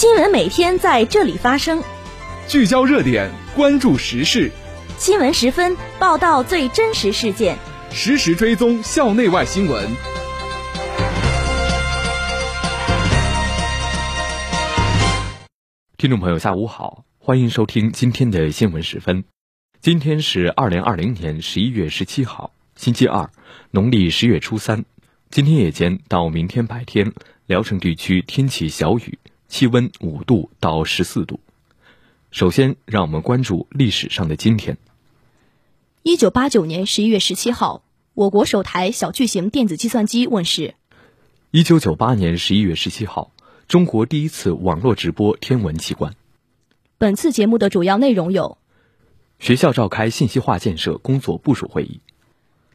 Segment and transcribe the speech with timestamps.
[0.00, 1.84] 新闻每天在这里发生，
[2.48, 4.50] 聚焦热点，关注时事。
[4.96, 7.58] 新闻十分报道最真实事件，
[7.90, 9.86] 实时追踪校内外新闻。
[15.98, 19.24] 听众朋友，下午好，欢迎收听今天的新闻十分。
[19.82, 23.28] 今天是二零二零年十一月十七号，星期二，
[23.70, 24.86] 农历十月初三。
[25.30, 27.12] 今天夜间到明天白天，
[27.44, 29.18] 聊城地区天气小雨，
[29.50, 31.40] 气温五度到十四度。
[32.30, 34.78] 首先，让我们关注历史上的今天。
[36.02, 37.82] 一九八九年十一月十七号，
[38.14, 40.74] 我国首台小巨型电子计算机问世。
[41.50, 43.32] 一九九八年十一月十七号。
[43.66, 46.16] 中国第一次网络直播天文奇观。
[46.98, 48.58] 本次节目的主要内容有：
[49.38, 52.00] 学校召开信息化建设工作部署会议；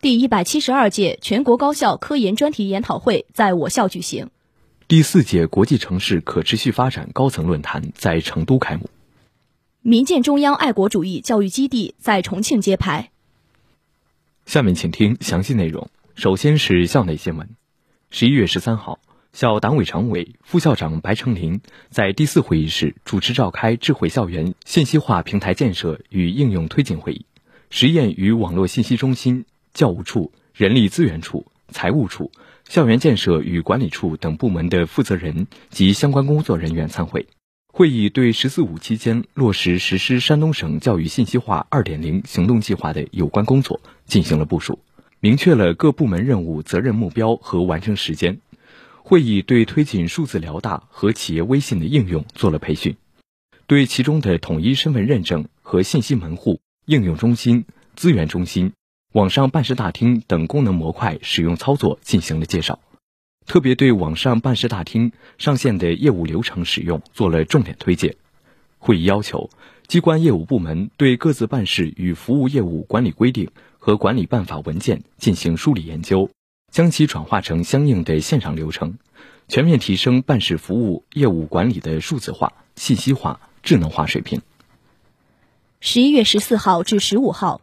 [0.00, 4.28] 第一百七十二届全国高校科研专题研讨会在我校举行；
[4.94, 8.84] 第四届国际城市可持续发展高层论坛在成都开幕；
[9.82, 13.10] 民建中央爱国主义教育基地在重庆揭牌。
[14.46, 15.90] 下面请听详细内容。
[16.14, 17.48] 首先是校内新闻：
[18.12, 19.00] 十一月十三号。
[19.32, 27.26] 校党委常委、副校长白成林在第四会议室主持召开智慧校园信息化平台建设与应用推进会议。
[27.68, 32.30] 实验与网络信息中心、教务处、人力资源处、财务处、
[32.68, 37.26] 校园建设与管理处等部门的负责人及相关工作人员参会。
[37.72, 44.78] 会议对“十四五”期间落实实施山东省教育信息化二点零行动计划的有关工作进行了部署，
[45.18, 48.38] 明确了各部门任务责任目标和完成时间。
[49.02, 52.96] 会议对推进数字辽大和企业微信的应用做了培训，
[53.66, 57.64] 对其中的统一身份认证和信息门户、应用中心、
[57.96, 58.72] 资源中心、
[59.14, 62.80] 网上办事大厅等功能模块使用操作进行了介绍，
[63.46, 68.16] 特别对网上办事大厅上线的业务流程使用做了重点推荐。
[68.80, 69.50] 会议要求，
[69.86, 76.28] 机关业务部门对各自办事与服务业务管理规定和管理办法文件进行梳理研究。
[76.72, 78.98] 将其转化成相应的线上流程，
[79.46, 84.42] 全面提升办事服务业务管理的数字化、信息化、智能化水平。
[85.78, 87.60] 十一月十四号至十五号，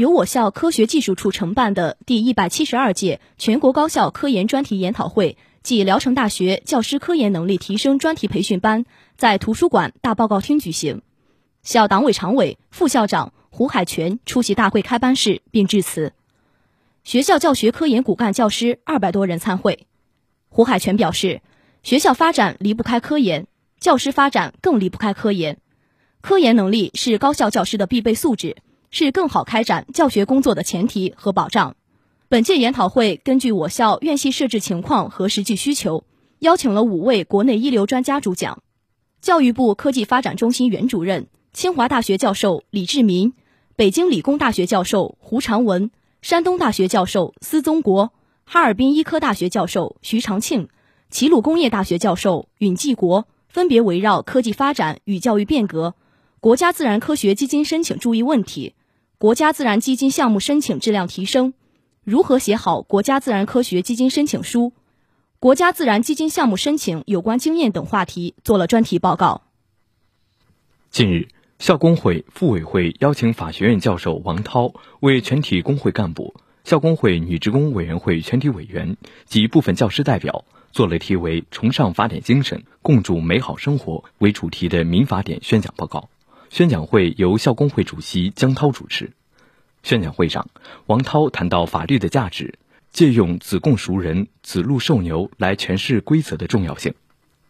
[0.00, 8.86] 由我校科学技术处承办的第一百七十二届全国高校科研专题研讨会暨聊城大学教师科研能力提升专题培训班
[9.18, 11.02] 在图书馆大报告厅举行。
[11.62, 16.14] 校党委常委、副校长胡海泉出席大会开班式并致辞。
[17.04, 19.86] 学校教学科研骨干教师二百多人参会，
[20.48, 21.42] 胡海泉表示，
[21.82, 23.46] 学校发展离不开科研，
[23.78, 25.58] 教师发展更离不开科研。
[26.22, 28.56] 科研能力是高校教师的必备素质，
[28.90, 31.76] 是更好开展教学工作的前提和保障。
[32.28, 36.04] 本届研讨会根据我校院系设置情况和实际需求，
[36.40, 38.62] 邀请了五位国内一流专家主讲：
[39.20, 43.32] 教育部科技发展中心原主任、清华大学教授李志民，
[43.76, 45.90] 北京理工大学教授胡长文。
[46.22, 48.12] 山东大学教授司宗国，
[48.44, 50.68] 哈尔滨医科大学教授徐长庆，
[51.10, 55.94] 齐鲁工业大学教授尹继国，分别围绕科技发展与教育变革、
[56.40, 58.74] 国家自然科学基金申请注意问题、
[59.20, 61.52] 国家自然基金项目申请质量提升、
[62.04, 64.72] 如何写好国家自然科学基金申请书、
[65.38, 69.42] 国家自然基金项目申请有关经验等话题做了专题报告。
[70.88, 71.28] 近日。
[71.58, 86.08] 校工会副委会邀请法学院教授王涛为全体工会干部、校工会女职工委员会全体委员及部分教师代表做了题为“崇尚法典精神，共筑美好生活”为主题的民法典宣讲报告。
[86.50, 89.12] 宣讲会由校工会主席江涛主持。
[89.84, 90.50] 宣讲会上，
[90.86, 92.58] 王涛谈到法律的价值，
[92.90, 96.94] 借用“子贡赎人，子路受牛”来诠释规则的重要性。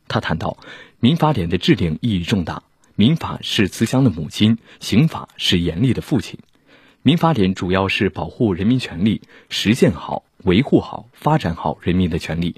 [0.06, 0.58] 他谈到，
[1.00, 2.62] 民法典的制定意义重大。
[2.94, 6.38] 民法是慈祥的母亲，刑法是严厉的父亲。
[7.02, 12.56] 民法典主要是保护人民权利，实现好、维护好、发展好人民的权利。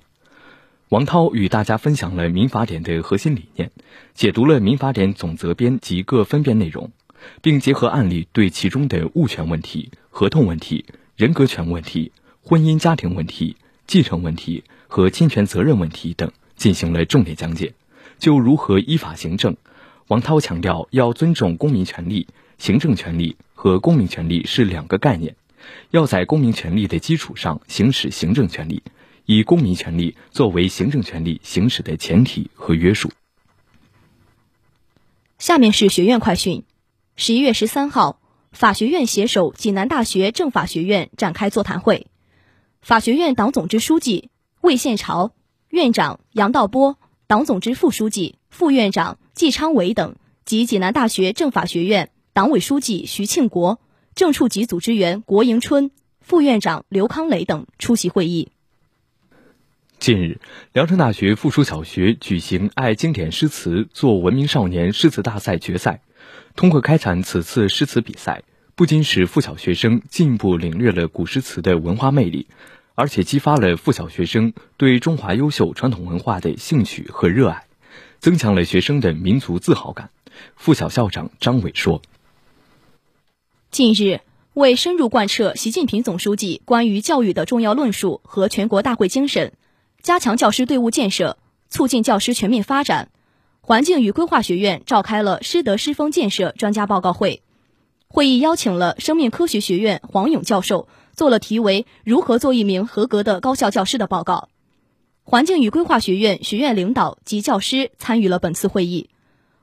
[0.92, 3.70] 王涛与大家分享了民法典的核心理念，
[4.12, 6.90] 解读了民法典总则编及各分编内容，
[7.40, 10.84] 并结合案例对其中的物权问题、合同问题、
[11.16, 12.12] 人格权问题、
[12.42, 13.56] 婚姻家庭问题、
[13.86, 17.72] 继承问题和侵权责任问题等进行了重点讲解，
[18.18, 19.56] 就如何依法行政。
[20.08, 22.26] 王涛强调，要尊重公民权利，
[22.58, 25.36] 行政权利和公民权利是两个概念，
[25.90, 28.82] 要在公民权利的基础上行使行政权利，
[29.24, 33.10] 以公民权利作为行政权利行使的前提和约束。
[35.38, 36.64] 下面是学院快讯：
[37.16, 38.20] 十一月十三号，
[38.52, 42.06] 法学院携手济南大学政法学院展开座谈会，
[42.80, 44.30] 法学院党总支书记
[44.60, 45.32] 魏宪朝、
[45.69, 46.98] 院长杨道波。
[47.28, 53.80] 党总支副书记、副院长季昌伟等及济南大学政法学院党委书记徐庆国、
[54.14, 55.90] 政处级组织员郭迎春、
[56.20, 58.50] 副院长刘康磊等出席会议。
[60.02, 60.40] 近日，
[60.72, 66.00] 聊城大学附属小学举行“爱经典诗词，做文明少年”诗词大赛决赛。
[66.56, 68.43] 通过开展此次诗词比赛，
[68.75, 72.49] 不仅使附小学生进一步领略了古诗词的文化魅力，
[72.96, 77.66] 而且激发了附小学生对中华优秀传统文化的兴趣和热爱，
[78.19, 80.10] 增强了学生的民族自豪感。
[80.56, 82.02] 附小校长张伟说
[83.70, 84.19] ：“近日，
[84.55, 89.52] 为深入贯彻习近平总书记关于教育的重要论述和全国大会精神。”
[90.02, 91.38] 加强教师队伍建设，
[91.70, 93.10] 促进教师全面发展。
[93.60, 97.43] 环境与规划学院召开了师德师风建设专家报告会。
[98.08, 104.49] 会议邀请了生命科学学院黄勇教授，做了题为“如何做一名合格的高校教师”的报告。
[105.22, 109.08] 环境与规划学院学院领导及教师参与了本次会议。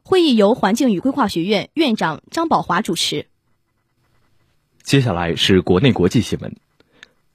[0.03, 3.27] 会议由环境与规划学院院长张宝华主持。
[4.83, 6.55] 接下来是国内国际新闻。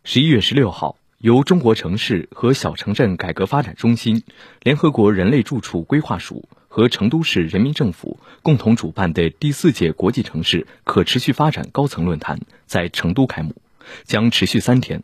[0.05, 0.97] 十一月十六号。
[1.25, 4.25] 由中国城市和小城镇改革发展中心、
[4.61, 13.55] 联合国人类住处规划署和成都市人民政府共同主办的第四届国际城市可持续发展高层论坛在成都开幕，
[14.03, 15.03] 将持续三天。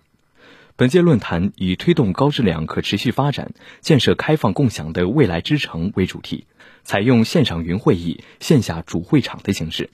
[0.77, 6.45] 本届论坛以推动高质量可持续发展、建设开放共享的未来之城为主题，
[6.83, 9.89] 采用线上云会议、线下主会场的形式，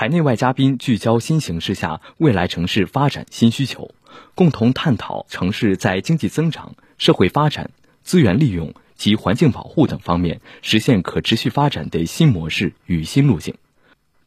[0.00, 3.94] 海内外嘉宾聚焦新形势下未来城市发展新需求。
[4.34, 7.70] 共同探讨城市在经济增长、社会发展、
[8.02, 13.56] 资源利用及环境保护等方面实现可持续发展的新模式与新路径。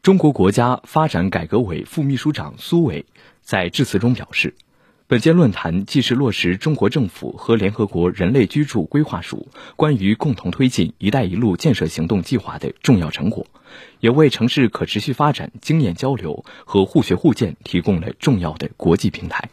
[0.03, 3.07] 中国国家发展改革委副秘书长苏伟
[3.41, 4.53] 在致辞中表示，
[5.13, 13.45] 本届论坛既是落实中国政府和联合国人类居住规划署关于共同推进“一带一路”建设行动计划的重要成果，
[13.99, 19.51] 也为城市可持续发展经验交流和互学互鉴提供了重要的国际平台。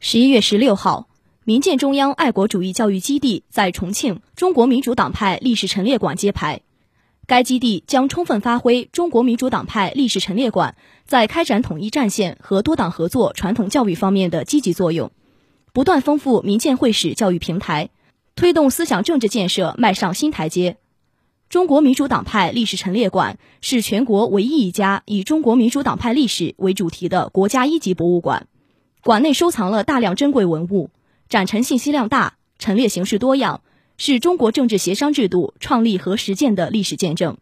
[0.00, 1.06] 十一月十六号，
[1.44, 6.62] 民建中央爱国主义教育基地在重庆中国民主党派历史陈列馆揭牌。
[7.26, 10.76] 该基地将充分发挥中国民主党派历史陈列馆
[11.06, 15.10] 在开展统一战线和多党合作传统教育方面的积极作用，
[15.72, 17.90] 不断丰富民建会史教育平台，
[18.36, 20.76] 推动思想政治建设迈上新台阶。
[21.48, 28.46] 中国民主党派历史陈列馆是全国唯一一家以中国民主党派历史为主题的国家一级博物馆。
[29.02, 30.90] 馆内收藏了大量珍贵文物，
[31.28, 33.62] 展陈信息量大，陈列形式多样，
[33.98, 37.38] 是中国政治协商制度创立和实践的历史见证，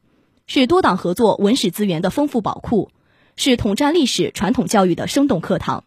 [0.46, 2.90] 是多党合作文史资源的丰富宝库，
[3.36, 5.84] 是统战历史传统教育的生动课堂。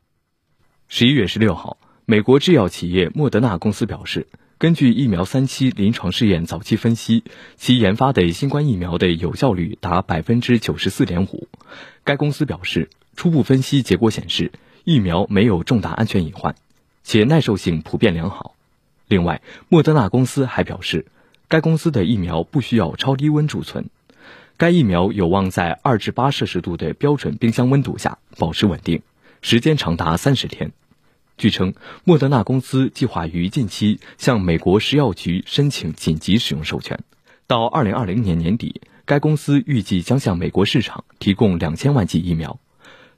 [0.87, 4.27] 十一月十六号，美国制药企业莫德纳公司表示，
[4.57, 7.23] 根据疫苗三期临床试验早期分析，
[7.55, 11.47] 其研发的新冠疫苗的有效率达百分之九十四点五。
[12.03, 14.51] 该公司表示，初步分析结果显示。
[14.89, 16.55] 疫苗没有重大安全隐患，
[17.03, 18.55] 且耐受性普遍良好。
[19.07, 21.05] 另外，莫德纳公司还表示，
[21.47, 23.85] 该公司的疫苗不需要超低温贮存，
[24.57, 29.01] 该疫苗有望在二至八摄氏度的标准冰箱温度下保持稳定，
[29.41, 30.71] 时间长达三十天。
[31.37, 36.99] 据称，莫德纳公司计划于近期向美国食药局申请紧急使用授权，
[37.45, 42.59] 到二零二零年年底，该公司预计将向美国市场提供两千万剂疫苗。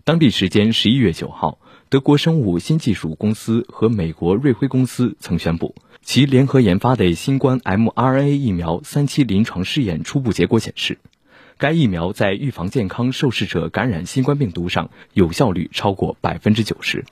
[0.04, 1.60] 当地时间十一月九号，
[1.90, 11.00] 德国生物新技术公司和美国瑞辉公司曾宣布，其联合研发的新冠 mRNA 疫苗三期临床试验初步结果显示，
[11.58, 17.06] 该疫苗在预防健康受试者感染新冠病毒上有效率超过百分之九十。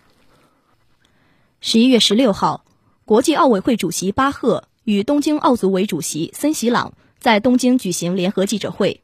[1.60, 2.64] 十一月十六号，
[3.04, 9.02] 国际奥委会主席巴赫与东京奥组委主席森喜朗在东京举行联合记者会。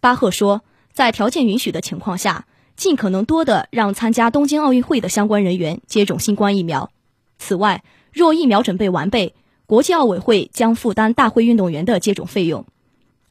[0.00, 0.62] 巴赫说，
[0.94, 2.46] 在条件允许的情况下。
[2.78, 6.92] 尽可能多的让参加东京奥运会的相关人员接种新冠疫苗。
[7.36, 7.82] 此外，
[8.12, 9.34] 若疫苗准备完备，
[9.66, 12.66] 国际奥委会将负担大会运动员的接种费用。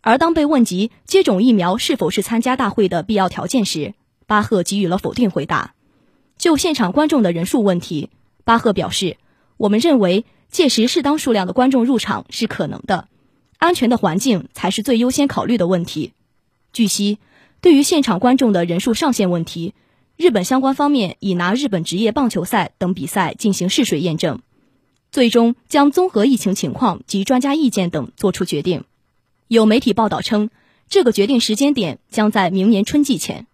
[0.01, 3.93] 而当被问及接种疫苗是否是参加大会的必要条件时，
[4.25, 5.73] 巴赫给予了否定回答。
[6.37, 8.09] 就现场观众的人数问题，
[8.43, 9.15] 巴赫表示
[9.55, 13.07] ：“我们认为届时适当数量的观众入场是可能的，
[13.57, 16.11] 安全的环境才是最优先考虑的问题。”
[16.73, 17.17] 据悉。
[17.61, 19.73] 对于现场观众的人数上限问题，
[20.15, 24.39] 日本相关方面已拿日本职业棒球赛等比赛进行试水验证，
[25.11, 28.83] 最终将综合疫情情况及专家意见等作出决定。
[29.47, 30.49] 有媒体报道称，
[30.87, 33.47] 这个决定时间点将在明年春季前。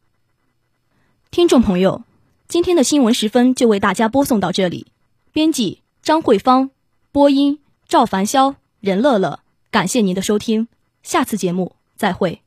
[1.31, 2.03] 听众朋友，
[2.47, 4.85] 今天的新闻时分就为大家播送到这里，
[5.31, 6.69] 编辑张慧芳，
[7.11, 9.39] 播音赵凡霄、任乐乐，
[9.71, 10.67] 感谢您的收听，
[11.01, 12.42] 下次节目再会。